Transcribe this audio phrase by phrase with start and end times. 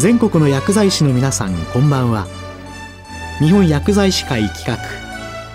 [0.00, 2.26] 全国の薬剤師の皆さんこんばんは。
[3.38, 4.78] 日本薬剤師会企画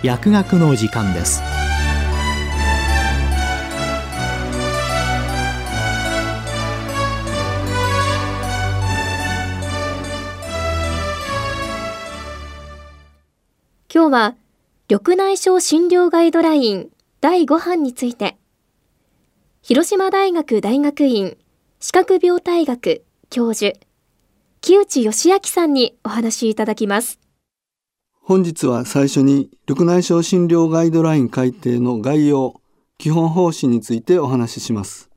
[0.04, 1.42] 薬学の時間です。
[13.92, 14.36] 今日は
[14.88, 16.90] 緑内障診療ガイドライン
[17.20, 18.38] 第5版について
[19.64, 21.36] 広島大学大学院
[21.80, 23.76] 視覚病態学教授
[24.66, 27.20] 木内義明さんにお話いただきます。
[28.20, 32.60] 本日は最初に緑内障診療ガイドライン改定の概要
[32.98, 35.12] 基本方針についてお話しします。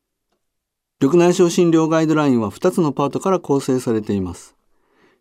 [1.01, 4.55] 緑内障診療ガイドラインは2つのパートから構成されています。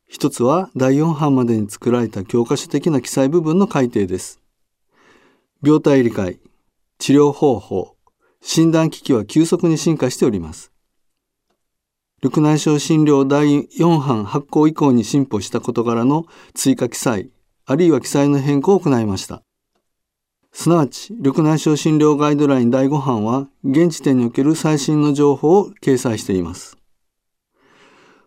[0.06, 4.42] 一つは第4版までに作られた教科書的な記載部分の改定です。
[5.62, 6.38] 病態理解
[6.98, 7.96] 治療方法
[8.42, 10.70] 診断機器は急速に進化しております。
[12.20, 17.30] 緑内障診療第4版発行以降に進歩した事柄の追加記載、
[17.64, 19.42] あるいは記載の変更を行いました。
[20.50, 26.76] すなわち、緑内障診療ガイドライン第5版は、現時点における最新の情報を掲載しています。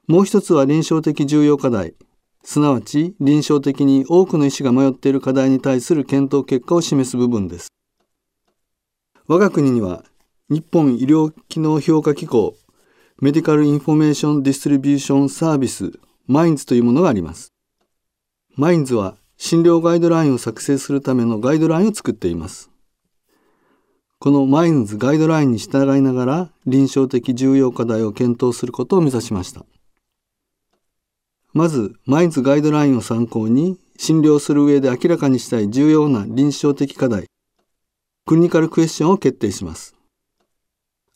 [0.08, 1.94] もう一つは臨床的重要課題、
[2.44, 7.68] すなわち臨床的に多くの医師が迷っている課題に対する検討結果を示す部分です。
[9.28, 10.06] 我が国には
[10.50, 12.56] 日本医療機能評価機構
[13.22, 17.54] Medical Information Distribution Service Minds というものがあります。
[18.56, 22.72] Minds は診療ガイドラインを作成するためのガイドラインを作っています。
[24.18, 29.68] この Minds ガイドラインに従いながら臨床的重要課題を検討することを目指しました。
[31.54, 37.28] まず、マインズガイドラインを参考に診療する上で明らかにしたい重要な臨床的課題、
[38.26, 40.01] クリニカルクエスチョンを決定します。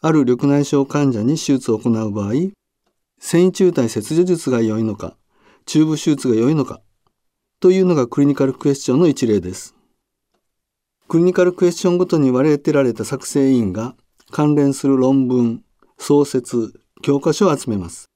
[0.01, 2.33] ある緑内障患者に手術を行う場合、
[3.19, 5.17] 繊維中体切除術が良いのか、
[5.65, 6.81] チューブ手術が良いのか、
[7.59, 9.75] というのがクリニカルクエスチョンの一例です。
[11.07, 13.95] クリニカルクエスチョンごとに割り当てられた作成委員が
[14.31, 15.63] 関連する論文、
[15.97, 16.73] 創設、
[17.03, 18.09] 教科書を集めます。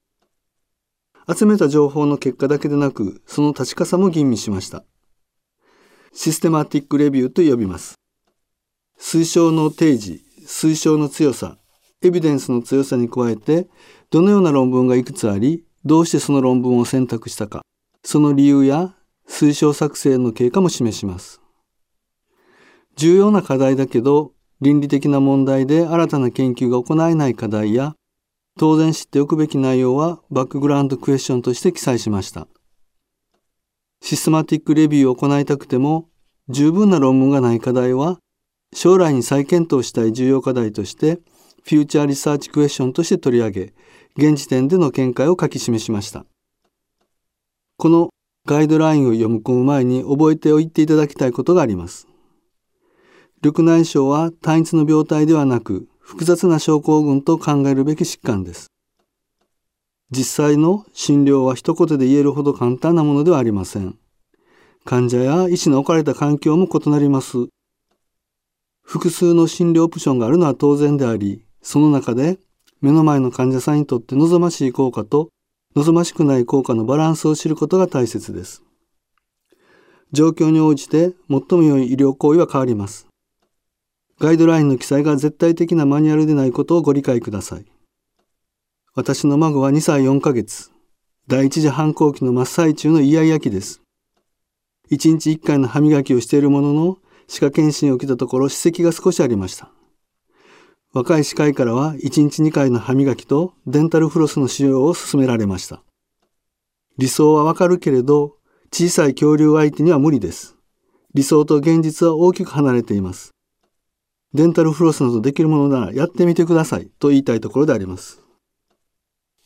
[1.32, 4.84] 集めた情報の結果だけでなく、その確かさも吟味しました。
[6.12, 7.94] システマティックレビューと呼びます。
[9.00, 11.59] 推奨の提示、推奨の強さ、
[12.02, 13.68] エビデンスの強さに加えて、
[14.10, 17.62] どのような論文がいくつあり、どうしてその論文を選択したか、
[18.04, 18.96] その理由や
[19.28, 21.42] 推奨作成の経過も示します。
[22.96, 27.96] 重要な課題だけど、倫理的な問題で新たな研究が行えない課題や、
[28.58, 32.48] 当然知っておくべき内容はバックグラウンドクエスチョンとして記載しました。
[34.02, 36.10] システマティックレビューを行いたくても、
[36.48, 38.20] 十分な論文がない課題は
[38.74, 41.20] 将来に再検討したい重要課題として
[41.70, 43.74] フューチャーリサーチクエスチョンとして取り上げ
[44.18, 46.26] 現時点での見解を書き示しました。
[47.78, 48.10] この
[48.48, 52.08] ガイドラインを読み込む前に覚えておいていただきたいことがあります。
[53.44, 58.72] 緑内障は単一の病態ではなく複雑な症候群と考えるべき疾患です。
[60.10, 63.96] 実際の診療は一言で言えるほど簡単なものではありません。
[64.86, 67.48] 患者や医師の置かれた環境も異なります。
[68.82, 72.40] 複数の診療オプションがあるのは当然であり、その中で
[72.82, 75.30] 目の前の患者さんにとって望ましい効果と
[75.76, 78.64] 望ましくない効果のバランスを知ることが大切です。
[80.12, 83.08] 状況に応じて最も良い医療行為は変わります。
[84.20, 87.66] ガイドラインの記載が絶対的なマニュアルでないことをご理解ください。
[88.96, 90.72] 私の孫は2歳4ヶ月。
[91.28, 93.82] 第一次反抗期の真っ最中のイヤイヤ期です。
[94.92, 99.72] 1日1回の歯磨きをしているものの、歯科検診を受けたところ歯石が少しありました。
[100.92, 105.84] 若い歯科医からは1日2回の歯磨きとデンタルフロスの使用を勧められました。
[106.98, 108.38] 理想はわかるけれど、
[108.74, 110.56] 小さい恐竜相手には無理です。
[111.14, 113.36] 理想と現実は大きく離れています。
[114.34, 118.24] デンタルフロスなどできるものならやってみてくださいと言いたいところであります。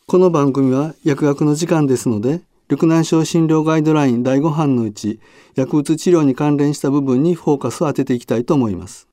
[0.07, 5.19] この番組は薬学の時間ですので、緑内障診療ガイドライン第5版のうち
[5.56, 9.10] 薬物治療に関連した部分にフォーカスを当てていきたいと思います。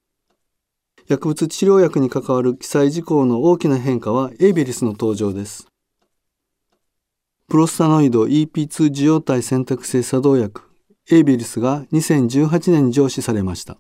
[1.11, 5.67] 薬物治療薬に関わる記載事項の大きな変化はエイビリスの登場です。
[7.49, 10.63] プロスタノイド EP2 受容体選択性作動薬
[11.11, 13.77] エイビリスが2018年に上市されました。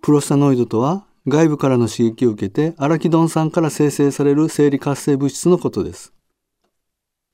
[0.00, 6.14] プロスタノイドとは外部からの刺激を受けてアラキドン酸から生成される生理活性物質のことです。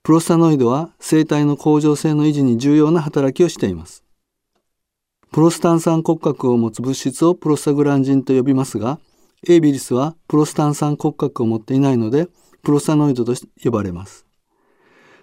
[0.03, 4.03] プロスタノイドは生体の恒常性の維持に重要な働きをしています。
[5.33, 8.99] プロスタン酸骨格を持つ物質をプロスタグランジンと呼びますが、
[9.49, 12.27] エイビリスはプロスタン酸骨格を持っていないので、
[12.65, 14.27] プロスタノイドと呼ばれます。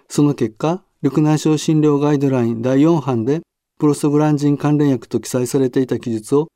[0.08, 3.42] その結果、緑内障診療ガイドライン第4版で
[3.78, 6.48] プロストグランジン関連薬と記載されていた記述を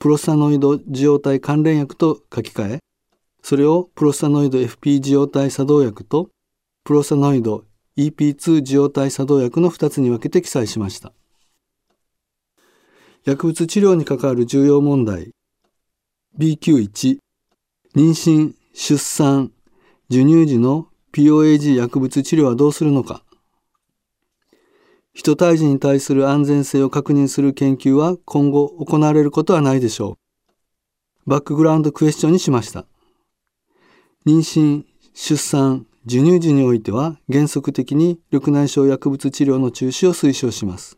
[0.00, 2.78] プロスタノイド受容体関連薬と書き換え、
[3.42, 6.30] それをプロスタノイド FP 受容体作動薬と
[6.82, 7.64] プロスタノイド
[7.96, 11.12] EP2 受容体作動薬の2つに分けて記載しました。
[13.24, 15.32] 薬物治療に関わる重要問題
[16.38, 17.18] BQ1
[17.96, 19.52] 妊娠、出産、
[20.08, 23.22] 授乳時の POAG 薬物治療はどうするのか
[25.14, 30.16] 人胎児に対する安全性を確認する研究は今後行われることはないでしょ
[31.26, 31.30] う。
[31.30, 32.86] バックグラウンドクエスチョンにしました。
[34.24, 34.84] 妊娠、
[35.14, 40.97] 出産、授乳時においては原則的に緑内障薬物治療の中止を推奨します。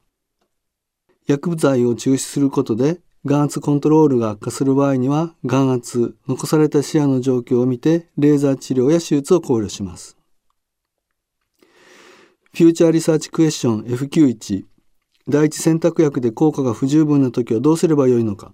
[1.31, 10.17] 薬物剤を中止することで眼圧コントロールが悪化する場合には眼圧、残された視野の状況を見てレーザー治療や手術を考慮します。
[12.53, 14.65] フューチャーリサーチクエスチョン FQ1
[15.29, 18.53] 第一選択薬で効果が不十分な時はどうすればよいのか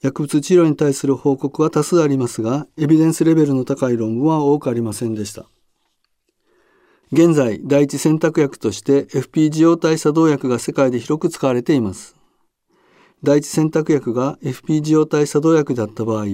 [0.00, 5.51] 薬物治療に対する報告は多数ありますが、エビデンスレベルの高い論文は多くありませんでした。
[7.12, 12.16] 現在、第一選択薬として FP 受容体作動薬が世界で広く使われています。
[13.22, 16.26] 第一選択薬が FP 受容体作動薬だった場合、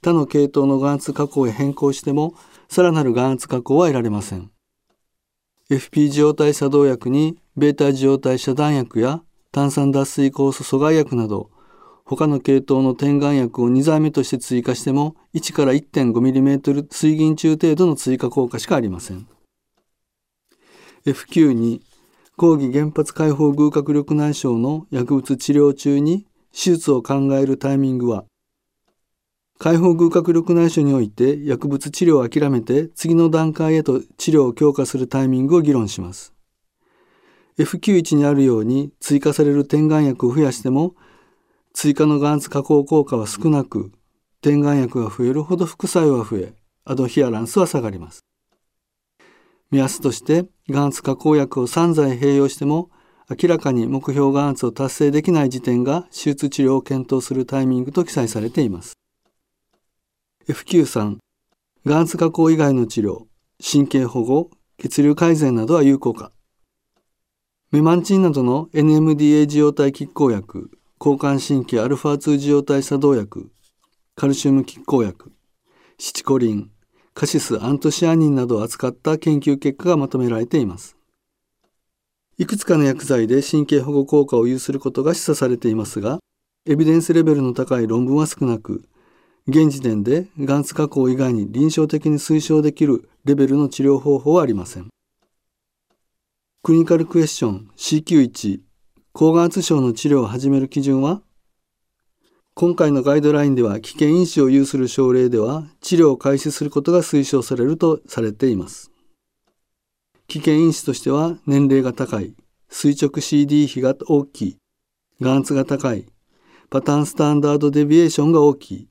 [0.00, 2.34] 他の系統の眼圧加工へ変更しても、
[2.68, 4.52] さらなる眼圧加工は得られません。
[5.68, 11.50] FP 受容体作動薬に β 受容体遮断薬や炭酸脱水酵素阻害薬など
[12.04, 19.26] 他の系統の点眼薬を2剤目として追加しても1から 1.5mm 水銀中程度の追加効果しかありません。
[21.06, 21.80] F9
[22.36, 28.26] 抗議原発解放偶角緑内障の薬物治療中に手術を考えるタイミングは
[29.58, 36.34] 解放偶角緑内障において薬物治療を諦めて次の段階へと治療を強化するタイミングを議論します。
[37.58, 40.94] F91 にあるように追加される点眼薬を増やしても
[41.72, 43.90] 追加の眼圧加工効果は少なく
[44.42, 46.52] 点眼薬が増えるほど副作用は増え
[46.84, 48.20] アドヒアランスは下がります。
[49.70, 52.90] 目安として眼圧加工薬を3剤併用しても
[53.28, 58.94] 明らかに目標眼圧を達成できない時点が手術治療を検討するタイミングと記載されています。
[60.48, 61.18] F93
[61.84, 63.26] 眼圧加工以外の治療
[63.62, 66.32] 神経保護血流改善などは有効か
[67.70, 70.70] メマンチンなどの NMDA 受容体拮抗薬
[71.00, 73.52] 交感神経 α2 受容体作動薬
[74.16, 75.32] カルシウム拮抗薬
[75.98, 76.70] シチコリン
[77.20, 80.96] カシスアントシアニンなどを扱った研究結果がまとめられています
[82.38, 86.20] いくつかの薬剤で神経保護効果を有することが示唆されていますが
[86.66, 88.88] エビデンスレベルの高い論文は少なく
[89.46, 94.88] 現時点で眼圧加工以外に臨床的に推奨できるレベルの治療方法はありません。
[96.62, 98.60] クリニカルクエスチョン CQ1
[99.12, 101.20] 高眼圧症の治療を始める基準は
[102.54, 108.90] 今回のガイドラインでは危険因子を有する症例では治療を開始することが推奨されるとされています。
[110.26, 112.34] 危険因子としては年齢が高い、
[112.68, 114.56] 垂直 CD 比が大きい、
[115.20, 116.06] 眼圧が高い、
[116.70, 118.88] パターンスタンダードデビエーションが大きい、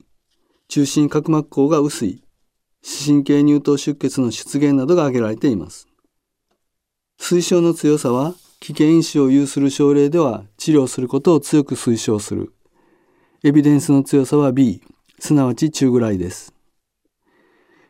[0.68, 2.22] 中心角膜孔が薄い、
[2.82, 5.88] 視神経乳頭出血の出現などが挙げられています。
[7.18, 12.52] 推奨の強さは、危険因子を有する症例では治療することを強く推奨する。
[13.42, 14.82] エビデンスの強さは B、
[15.18, 16.52] すなわち中ぐらいです。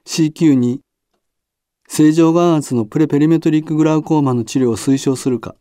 [0.07, 0.79] CQ2、
[1.89, 5.57] 正常眼圧のプレペリメトリックグラウコーマの治療を推奨するか。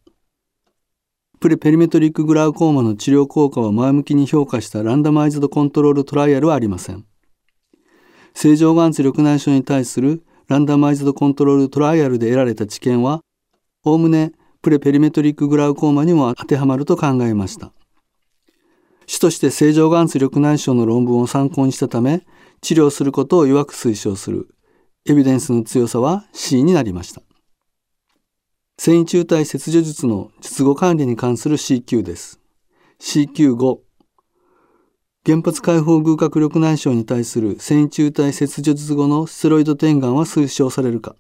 [1.40, 7.06] プレペリメトリックグラウコーマの治療効果を前向きに評価したランダマイズドコントロールトライアルはありません。
[8.36, 13.22] 正常眼圧緑内障に対するランダマイズドコントロールトライアルで得られた知見は、
[13.84, 17.74] おおむねプレペリメトリックグラウコーマにも当てはまると考えました。
[19.10, 22.22] 主として正常眼圧緑内障の論文を参考にしたため、
[22.62, 24.50] 治療することを弱く推奨する。
[25.08, 27.24] エビデンスの強さは C になりました。
[28.78, 32.40] 繊維中体切除術の術後管理に関する CQ です。
[33.00, 33.80] CQ5
[35.26, 41.16] 原発解放偶角緑内障に対する繊維中体切除術後のステロイド点眼は推奨されるか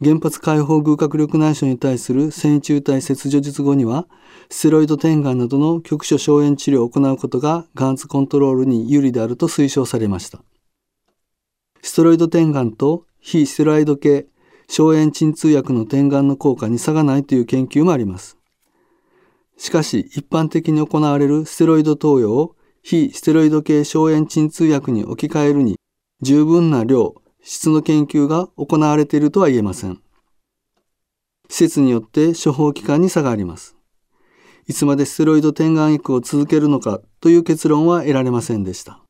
[0.00, 4.06] 原発解放偶角緑内障に対する繊維中体切除術後には
[4.48, 10.40] ステロイド点眼などの局所消炎治療を行うことが眼圧コントロールに有利であると推奨されました。
[11.82, 14.26] ステロイド点眼と非ステロイド系
[14.68, 18.38] 消炎鎮痛薬の点眼の効果に差がないという研究もあります。
[19.56, 25.76] しかし、一般的に行われるステロイド投与を非ステロイド系消炎鎮痛薬に置き換えるに、
[26.22, 27.14] 十分な量、
[27.50, 30.02] 質の研究が行われているとは言えません。
[31.48, 33.74] 施設によって処方期間に差があります。
[34.66, 39.00] いつまでステロイド点眼薬を続けるのかという結論は得られませんでした。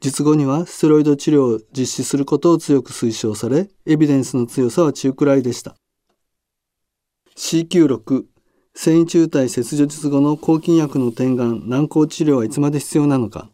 [0.00, 5.76] 術後にはステロイド治療を実施することを強く推奨され、エビデンスの強さは中くらいでした。
[7.36, 8.24] CQ6
[8.74, 13.50] 繊維中体切除術後の抗菌薬の点眼軟膏治療はいつまで必要なのか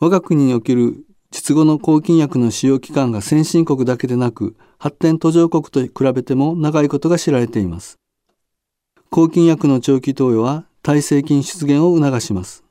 [0.00, 1.06] 我が国における
[1.42, 7.98] 術後の抗菌薬の使用期間が先進国だけでなく発展途上国と比べても長いことが知られています
[9.10, 12.62] 抗菌薬の長期投与は耐性菌出現を促します。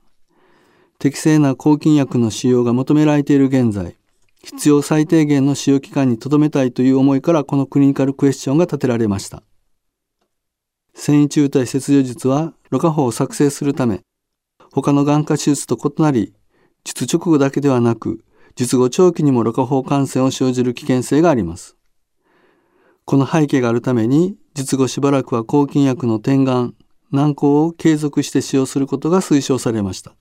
[0.99, 3.97] 適正な抗菌薬の使用が求められている現在、
[4.41, 9.43] 必要最低限の使用期間に留めたいという思いからこのクリニカルクエスチョンが立てられました。
[10.95, 13.99] 繊維中体切除術は、ろ過法を作成するため、
[14.71, 16.33] 他の眼科手術と異なり、
[16.85, 18.23] 術直後だけではなく、
[18.55, 21.77] 術後長期にもろ過法感染を生じる危険性があります。
[23.05, 26.75] この背景があるために、術後しばらくは抗菌薬の点眼、
[27.12, 30.15] 軟膏を継続して使用することが推奨されました。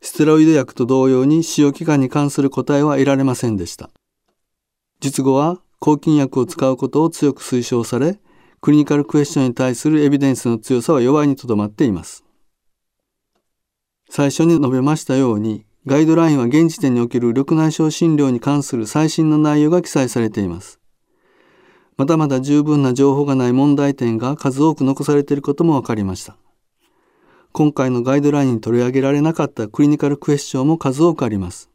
[0.00, 3.90] ステロイド薬と同様に使用期間に関する答えは得られませんでした。
[5.00, 8.18] 術後は抗菌薬を使うことを強く推奨され、
[8.60, 12.24] クリニカルクエスチョンに対するエビデンスの強さは弱いにとどまっています。
[14.08, 20.80] 最初に述べましたように、ガイドラインは現時点における緑内障診療に関する最新の内容が記載されています。
[21.96, 26.36] まだまだ十分な情報がない問題点が数多く残されていることも分かりました。
[27.52, 31.70] 今回のガイドラインに取り上げられなかったクリニカルクエスチョンも数多くあります。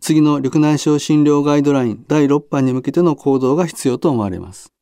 [0.00, 4.72] 次の緑内障診療ガイドライン第6版に向けての行動が必要と思われます。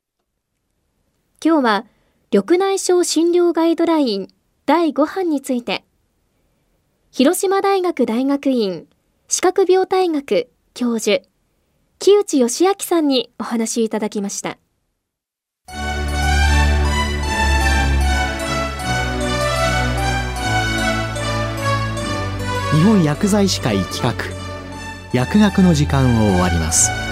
[1.44, 1.84] 今日は
[2.32, 4.28] 緑内障診療ガイドライン
[4.66, 5.84] 第5版について、
[7.16, 8.88] 広島大学大学院
[9.28, 11.24] 視覚病態学教授
[12.00, 14.58] 木内義明さんにお話しいただきました。
[22.72, 24.12] 日本薬剤師会企画
[25.12, 27.03] 薬学の時間を終わります。